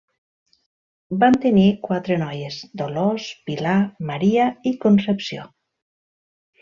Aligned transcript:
Van 1.23 1.35
tenir 1.43 1.65
quatre 1.83 2.17
noies; 2.23 2.57
Dolors, 2.83 3.27
Pilar, 3.51 3.77
Maria 4.13 4.49
i 4.71 4.73
Concepció. 4.87 5.47